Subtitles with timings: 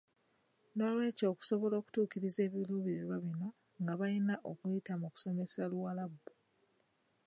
[0.75, 3.47] N'olwekyo okusobola okutuukiriza ebiruubirirwa bino
[3.81, 6.19] nga balina kuyita mu kusomesa Luwarabu.